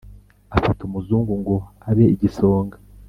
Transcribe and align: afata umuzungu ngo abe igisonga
afata 0.57 0.79
umuzungu 0.83 1.31
ngo 1.41 1.55
abe 1.89 2.05
igisonga 2.15 2.77